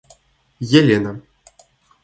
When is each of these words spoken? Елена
Елена 0.71 1.13